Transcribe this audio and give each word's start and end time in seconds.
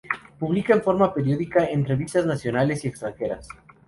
Publica 0.39 0.73
en 0.73 0.81
forma 0.81 1.13
periódica 1.13 1.63
en 1.65 1.85
revistas 1.85 2.25
nacionales 2.25 2.83
y 2.85 2.87
extranjeras. 2.87 3.47